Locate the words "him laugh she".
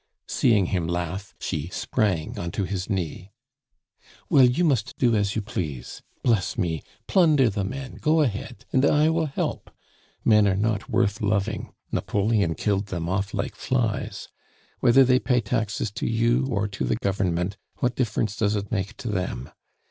0.73-1.67